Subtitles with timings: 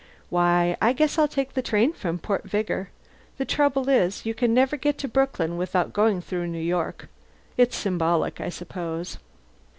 [0.31, 2.89] Why, I guess I'll take the train from Port Vigor.
[3.37, 7.07] The trouble is, you can never get to Brooklyn without going through New York.
[7.55, 9.19] It's symbolic, I suppose."